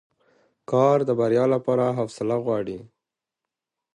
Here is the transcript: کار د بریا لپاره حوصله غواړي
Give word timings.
کار 0.71 0.97
د 1.05 1.09
بریا 1.19 1.45
لپاره 1.53 1.85
حوصله 1.97 2.35
غواړي 2.45 2.79